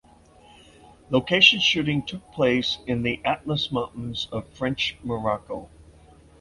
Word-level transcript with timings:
Location 1.11 1.59
shooting 1.59 2.01
took 2.03 2.31
place 2.31 2.79
in 2.87 3.03
the 3.03 3.21
Atlas 3.23 3.71
Mountains 3.71 4.27
of 4.31 4.49
French 4.49 4.97
Morocco. 5.03 5.69